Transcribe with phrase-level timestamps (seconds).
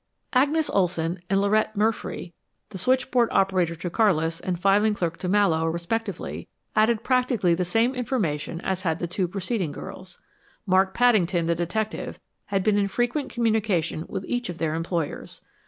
[0.33, 2.33] Agnes Olson and Laurette Murfree,
[2.69, 7.93] the switchboard operator to Carlis and filing clerk to Mallowe, respectively, added practically the same
[7.93, 10.17] information as had the two preceding girls.
[10.65, 12.17] Mark Paddington, the detective,
[12.47, 15.41] had been in frequent communication with each of their employers.